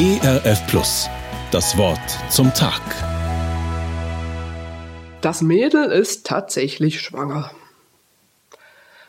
ERF 0.00 0.66
Plus. 0.66 1.10
Das 1.50 1.76
Wort 1.76 2.00
zum 2.30 2.54
Tag. 2.54 2.80
Das 5.20 5.42
Mädel 5.42 5.90
ist 5.90 6.26
tatsächlich 6.26 7.02
schwanger. 7.02 7.50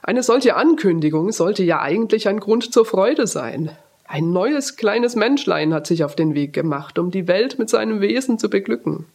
Eine 0.04 0.22
solche 0.22 0.58
Ankündigung 0.58 1.32
sollte 1.32 1.64
ja 1.64 1.80
eigentlich 1.80 2.28
ein 2.28 2.42
Grund 2.42 2.74
zur 2.74 2.86
Freude 2.86 3.26
sein. 3.26 3.72
Ein 4.04 4.34
neues 4.34 4.76
kleines 4.76 5.16
Menschlein 5.16 5.74
hat 5.74 5.88
sich 5.88 6.04
auf 6.04 6.18
den 6.18 6.36
Weg 6.36 6.52
gemacht, 6.52 7.00
um 7.00 7.10
die 7.10 7.30
Welt 7.30 7.58
mit 7.58 7.70
seinem 7.70 8.02
Wesen 8.02 8.38
zu 8.38 8.50
beglücken. 8.50 9.06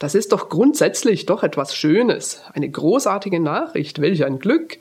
Das 0.00 0.16
ist 0.16 0.32
doch 0.32 0.48
grundsätzlich 0.48 1.26
doch 1.26 1.44
etwas 1.44 1.76
Schönes, 1.76 2.42
eine 2.54 2.68
großartige 2.68 3.38
Nachricht, 3.38 4.00
welch 4.00 4.24
ein 4.24 4.40
Glück. 4.40 4.78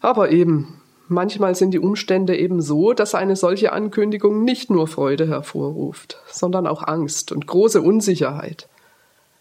Aber 0.00 0.30
eben, 0.30 0.80
Manchmal 1.08 1.54
sind 1.54 1.70
die 1.70 1.78
Umstände 1.78 2.36
eben 2.36 2.60
so, 2.60 2.92
dass 2.92 3.14
eine 3.14 3.36
solche 3.36 3.72
Ankündigung 3.72 4.42
nicht 4.42 4.70
nur 4.70 4.88
Freude 4.88 5.28
hervorruft, 5.28 6.18
sondern 6.26 6.66
auch 6.66 6.82
Angst 6.82 7.30
und 7.30 7.46
große 7.46 7.80
Unsicherheit. 7.80 8.68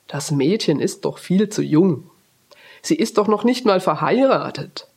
Das 0.07 0.29
Mädchen 0.29 0.79
ist 0.79 1.05
doch 1.05 1.17
viel 1.17 1.49
zu 1.49 1.63
jung. 1.63 2.11
Sie 2.83 2.95
ist 2.95 3.17
doch 3.17 3.27
noch 3.27 3.43
nicht 3.43 3.65
mal 3.65 3.79
verheiratet. 3.79 4.87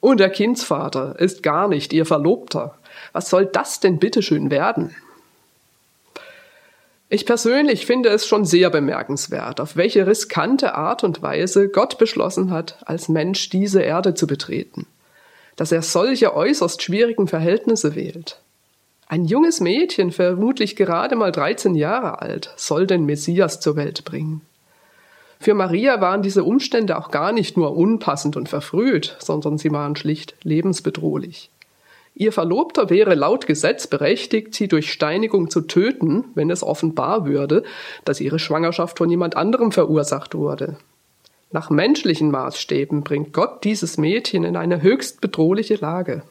Und 0.00 0.20
der 0.20 0.30
Kindsvater 0.30 1.18
ist 1.18 1.42
gar 1.42 1.68
nicht 1.68 1.92
ihr 1.92 2.06
Verlobter. 2.06 2.78
Was 3.12 3.28
soll 3.28 3.44
das 3.44 3.80
denn 3.80 3.98
bitteschön 3.98 4.50
werden? 4.50 4.96
Ich 7.10 7.26
persönlich 7.26 7.84
finde 7.84 8.08
es 8.08 8.26
schon 8.26 8.46
sehr 8.46 8.70
bemerkenswert, 8.70 9.60
auf 9.60 9.76
welche 9.76 10.06
riskante 10.06 10.74
Art 10.74 11.04
und 11.04 11.20
Weise 11.20 11.68
Gott 11.68 11.98
beschlossen 11.98 12.50
hat, 12.50 12.78
als 12.86 13.10
Mensch 13.10 13.50
diese 13.50 13.82
Erde 13.82 14.14
zu 14.14 14.26
betreten 14.26 14.86
dass 15.60 15.72
er 15.72 15.82
solche 15.82 16.34
äußerst 16.34 16.82
schwierigen 16.82 17.28
Verhältnisse 17.28 17.94
wählt. 17.94 18.40
Ein 19.08 19.26
junges 19.26 19.60
Mädchen, 19.60 20.10
vermutlich 20.10 20.74
gerade 20.74 21.16
mal 21.16 21.32
13 21.32 21.74
Jahre 21.74 22.22
alt, 22.22 22.50
soll 22.56 22.86
den 22.86 23.04
Messias 23.04 23.60
zur 23.60 23.76
Welt 23.76 24.06
bringen. 24.06 24.40
Für 25.38 25.52
Maria 25.52 26.00
waren 26.00 26.22
diese 26.22 26.44
Umstände 26.44 26.96
auch 26.96 27.10
gar 27.10 27.32
nicht 27.32 27.58
nur 27.58 27.76
unpassend 27.76 28.38
und 28.38 28.48
verfrüht, 28.48 29.18
sondern 29.18 29.58
sie 29.58 29.70
waren 29.70 29.96
schlicht 29.96 30.34
lebensbedrohlich. 30.44 31.50
Ihr 32.14 32.32
Verlobter 32.32 32.88
wäre 32.88 33.14
laut 33.14 33.46
Gesetz 33.46 33.86
berechtigt, 33.86 34.54
sie 34.54 34.66
durch 34.66 34.90
Steinigung 34.90 35.50
zu 35.50 35.60
töten, 35.60 36.24
wenn 36.34 36.48
es 36.48 36.62
offenbar 36.62 37.26
würde, 37.26 37.64
dass 38.06 38.22
ihre 38.22 38.38
Schwangerschaft 38.38 38.96
von 38.96 39.10
jemand 39.10 39.36
anderem 39.36 39.72
verursacht 39.72 40.34
wurde. 40.34 40.78
Nach 41.52 41.68
menschlichen 41.68 42.30
Maßstäben 42.30 43.02
bringt 43.02 43.32
Gott 43.32 43.64
dieses 43.64 43.98
Mädchen 43.98 44.44
in 44.44 44.56
eine 44.56 44.82
höchst 44.82 45.20
bedrohliche 45.20 45.74
Lage. 45.74 46.22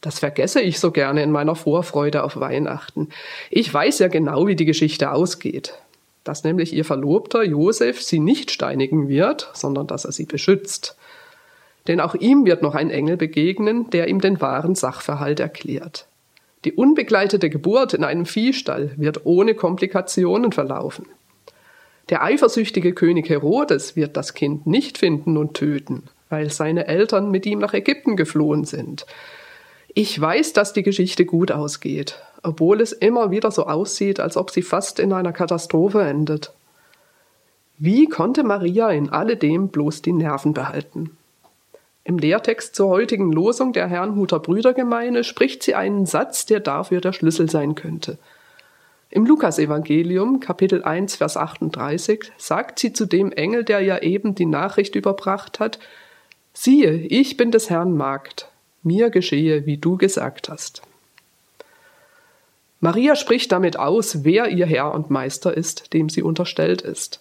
Das 0.00 0.18
vergesse 0.18 0.60
ich 0.60 0.80
so 0.80 0.90
gerne 0.90 1.22
in 1.22 1.30
meiner 1.30 1.54
Vorfreude 1.54 2.24
auf 2.24 2.38
Weihnachten. 2.38 3.08
Ich 3.50 3.72
weiß 3.72 4.00
ja 4.00 4.08
genau, 4.08 4.46
wie 4.46 4.56
die 4.56 4.64
Geschichte 4.64 5.12
ausgeht. 5.12 5.78
Dass 6.24 6.42
nämlich 6.42 6.72
ihr 6.72 6.84
Verlobter 6.84 7.42
Josef 7.42 8.02
sie 8.02 8.18
nicht 8.18 8.50
steinigen 8.50 9.08
wird, 9.08 9.50
sondern 9.54 9.86
dass 9.86 10.04
er 10.04 10.12
sie 10.12 10.26
beschützt. 10.26 10.96
Denn 11.86 12.00
auch 12.00 12.14
ihm 12.14 12.44
wird 12.44 12.60
noch 12.60 12.74
ein 12.74 12.90
Engel 12.90 13.16
begegnen, 13.16 13.88
der 13.90 14.08
ihm 14.08 14.20
den 14.20 14.40
wahren 14.40 14.74
Sachverhalt 14.74 15.38
erklärt. 15.38 16.06
Die 16.64 16.72
unbegleitete 16.72 17.50
Geburt 17.50 17.94
in 17.94 18.04
einem 18.04 18.26
Viehstall 18.26 18.92
wird 18.96 19.24
ohne 19.24 19.54
Komplikationen 19.54 20.50
verlaufen. 20.50 21.06
Der 22.10 22.22
eifersüchtige 22.22 22.92
König 22.92 23.28
Herodes 23.28 23.96
wird 23.96 24.16
das 24.16 24.34
Kind 24.34 24.66
nicht 24.66 24.98
finden 24.98 25.36
und 25.36 25.54
töten, 25.54 26.04
weil 26.28 26.50
seine 26.50 26.86
Eltern 26.86 27.30
mit 27.30 27.46
ihm 27.46 27.58
nach 27.58 27.72
Ägypten 27.72 28.16
geflohen 28.16 28.64
sind. 28.64 29.06
Ich 29.94 30.20
weiß, 30.20 30.52
dass 30.52 30.72
die 30.72 30.82
Geschichte 30.82 31.24
gut 31.24 31.52
ausgeht, 31.52 32.20
obwohl 32.42 32.80
es 32.80 32.92
immer 32.92 33.30
wieder 33.30 33.50
so 33.50 33.66
aussieht, 33.66 34.20
als 34.20 34.36
ob 34.36 34.50
sie 34.50 34.62
fast 34.62 34.98
in 34.98 35.12
einer 35.12 35.32
Katastrophe 35.32 36.02
endet. 36.02 36.52
Wie 37.78 38.06
konnte 38.06 38.44
Maria 38.44 38.90
in 38.90 39.08
alledem 39.08 39.68
bloß 39.68 40.02
die 40.02 40.12
Nerven 40.12 40.52
behalten? 40.52 41.16
Im 42.04 42.18
Lehrtext 42.18 42.74
zur 42.74 42.88
heutigen 42.88 43.32
Losung 43.32 43.72
der 43.72 43.88
Herrnhuter 43.88 44.38
Brüdergemeine 44.38 45.24
spricht 45.24 45.62
sie 45.62 45.74
einen 45.74 46.04
Satz, 46.04 46.44
der 46.44 46.60
dafür 46.60 47.00
der 47.00 47.14
Schlüssel 47.14 47.48
sein 47.48 47.74
könnte. 47.74 48.18
Im 49.14 49.26
Lukasevangelium, 49.26 50.40
Kapitel 50.40 50.82
1, 50.82 51.14
Vers 51.14 51.36
38, 51.36 52.32
sagt 52.36 52.80
sie 52.80 52.92
zu 52.92 53.06
dem 53.06 53.30
Engel, 53.30 53.62
der 53.62 53.78
ja 53.78 53.98
eben 53.98 54.34
die 54.34 54.44
Nachricht 54.44 54.96
überbracht 54.96 55.60
hat, 55.60 55.78
Siehe, 56.52 56.94
ich 56.94 57.36
bin 57.36 57.52
des 57.52 57.70
Herrn 57.70 57.96
Magd, 57.96 58.48
mir 58.82 59.10
geschehe, 59.10 59.66
wie 59.66 59.76
du 59.76 59.96
gesagt 59.96 60.48
hast. 60.48 60.82
Maria 62.80 63.14
spricht 63.14 63.52
damit 63.52 63.78
aus, 63.78 64.24
wer 64.24 64.48
ihr 64.48 64.66
Herr 64.66 64.92
und 64.92 65.10
Meister 65.10 65.56
ist, 65.56 65.92
dem 65.92 66.08
sie 66.08 66.24
unterstellt 66.24 66.82
ist. 66.82 67.20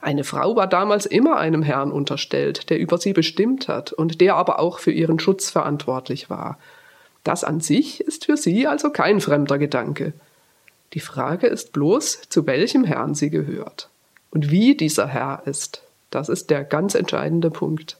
Eine 0.00 0.24
Frau 0.24 0.56
war 0.56 0.66
damals 0.66 1.06
immer 1.06 1.36
einem 1.36 1.62
Herrn 1.62 1.92
unterstellt, 1.92 2.70
der 2.70 2.80
über 2.80 2.98
sie 2.98 3.12
bestimmt 3.12 3.68
hat 3.68 3.92
und 3.92 4.20
der 4.20 4.34
aber 4.34 4.58
auch 4.58 4.80
für 4.80 4.90
ihren 4.90 5.20
Schutz 5.20 5.48
verantwortlich 5.48 6.28
war. 6.28 6.58
Das 7.22 7.44
an 7.44 7.60
sich 7.60 8.00
ist 8.00 8.24
für 8.24 8.36
sie 8.36 8.66
also 8.66 8.90
kein 8.90 9.20
fremder 9.20 9.58
Gedanke. 9.58 10.12
Die 10.94 11.00
Frage 11.00 11.48
ist 11.48 11.72
bloß, 11.72 12.22
zu 12.28 12.46
welchem 12.46 12.84
Herrn 12.84 13.14
sie 13.14 13.30
gehört. 13.30 13.88
Und 14.30 14.50
wie 14.50 14.76
dieser 14.76 15.08
Herr 15.08 15.42
ist, 15.44 15.82
das 16.10 16.28
ist 16.28 16.50
der 16.50 16.64
ganz 16.64 16.94
entscheidende 16.94 17.50
Punkt. 17.50 17.98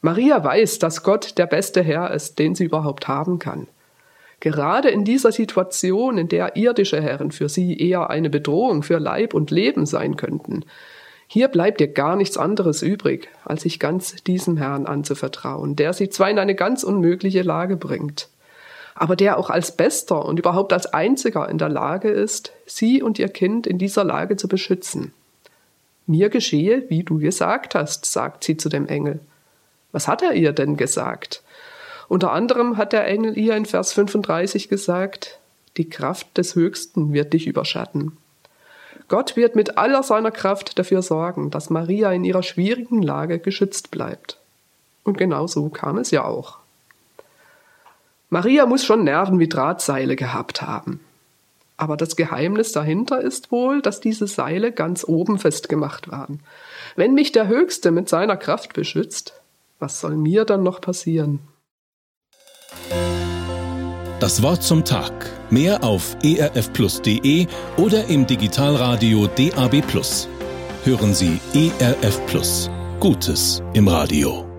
Maria 0.00 0.42
weiß, 0.42 0.78
dass 0.78 1.02
Gott 1.02 1.36
der 1.36 1.46
beste 1.46 1.82
Herr 1.82 2.10
ist, 2.12 2.38
den 2.38 2.54
sie 2.54 2.64
überhaupt 2.64 3.08
haben 3.08 3.38
kann. 3.38 3.68
Gerade 4.40 4.88
in 4.88 5.04
dieser 5.04 5.32
Situation, 5.32 6.16
in 6.16 6.28
der 6.28 6.56
irdische 6.56 7.02
Herren 7.02 7.30
für 7.30 7.50
sie 7.50 7.78
eher 7.78 8.08
eine 8.08 8.30
Bedrohung 8.30 8.82
für 8.82 8.98
Leib 8.98 9.34
und 9.34 9.50
Leben 9.50 9.84
sein 9.84 10.16
könnten, 10.16 10.64
hier 11.26 11.48
bleibt 11.48 11.80
ihr 11.82 11.88
gar 11.88 12.16
nichts 12.16 12.38
anderes 12.38 12.82
übrig, 12.82 13.28
als 13.44 13.62
sich 13.62 13.78
ganz 13.78 14.16
diesem 14.24 14.56
Herrn 14.56 14.86
anzuvertrauen, 14.86 15.76
der 15.76 15.92
sie 15.92 16.08
zwar 16.08 16.30
in 16.30 16.38
eine 16.38 16.54
ganz 16.54 16.82
unmögliche 16.82 17.42
Lage 17.42 17.76
bringt, 17.76 18.28
aber 19.00 19.16
der 19.16 19.38
auch 19.38 19.48
als 19.48 19.72
Bester 19.72 20.26
und 20.26 20.38
überhaupt 20.38 20.74
als 20.74 20.92
Einziger 20.92 21.48
in 21.48 21.56
der 21.56 21.70
Lage 21.70 22.10
ist, 22.10 22.52
sie 22.66 23.02
und 23.02 23.18
ihr 23.18 23.30
Kind 23.30 23.66
in 23.66 23.78
dieser 23.78 24.04
Lage 24.04 24.36
zu 24.36 24.46
beschützen. 24.46 25.14
Mir 26.06 26.28
geschehe, 26.28 26.84
wie 26.90 27.02
du 27.02 27.18
gesagt 27.18 27.74
hast, 27.74 28.04
sagt 28.04 28.44
sie 28.44 28.58
zu 28.58 28.68
dem 28.68 28.86
Engel. 28.86 29.20
Was 29.90 30.06
hat 30.06 30.20
er 30.20 30.34
ihr 30.34 30.52
denn 30.52 30.76
gesagt? 30.76 31.42
Unter 32.08 32.32
anderem 32.32 32.76
hat 32.76 32.92
der 32.92 33.06
Engel 33.06 33.38
ihr 33.38 33.56
in 33.56 33.64
Vers 33.64 33.94
35 33.94 34.68
gesagt, 34.68 35.38
die 35.78 35.88
Kraft 35.88 36.36
des 36.36 36.54
Höchsten 36.54 37.14
wird 37.14 37.32
dich 37.32 37.46
überschatten. 37.46 38.18
Gott 39.08 39.34
wird 39.34 39.56
mit 39.56 39.78
aller 39.78 40.02
seiner 40.02 40.30
Kraft 40.30 40.78
dafür 40.78 41.00
sorgen, 41.00 41.50
dass 41.50 41.70
Maria 41.70 42.12
in 42.12 42.24
ihrer 42.24 42.42
schwierigen 42.42 43.00
Lage 43.00 43.38
geschützt 43.38 43.90
bleibt. 43.90 44.36
Und 45.04 45.16
genau 45.16 45.46
so 45.46 45.70
kam 45.70 45.96
es 45.96 46.10
ja 46.10 46.22
auch. 46.24 46.58
Maria 48.30 48.64
muss 48.64 48.84
schon 48.84 49.02
Nerven 49.04 49.40
wie 49.40 49.48
Drahtseile 49.48 50.16
gehabt 50.16 50.62
haben. 50.62 51.00
Aber 51.76 51.96
das 51.96 52.14
Geheimnis 52.14 52.72
dahinter 52.72 53.20
ist 53.20 53.50
wohl, 53.50 53.82
dass 53.82 54.00
diese 54.00 54.26
Seile 54.26 54.70
ganz 54.70 55.04
oben 55.04 55.38
festgemacht 55.38 56.10
waren. 56.10 56.40
Wenn 56.94 57.14
mich 57.14 57.32
der 57.32 57.48
Höchste 57.48 57.90
mit 57.90 58.08
seiner 58.08 58.36
Kraft 58.36 58.72
beschützt, 58.74 59.34
was 59.78 60.00
soll 60.00 60.16
mir 60.16 60.44
dann 60.44 60.62
noch 60.62 60.80
passieren? 60.80 61.40
Das 64.20 64.42
Wort 64.42 64.62
zum 64.62 64.84
Tag. 64.84 65.12
Mehr 65.48 65.82
auf 65.82 66.16
erfplus.de 66.22 67.46
oder 67.78 68.06
im 68.06 68.26
Digitalradio 68.26 69.26
DAB. 69.26 69.82
Hören 70.84 71.14
Sie 71.14 71.40
ERF 71.54 72.26
Plus. 72.26 72.70
Gutes 73.00 73.62
im 73.72 73.88
Radio. 73.88 74.49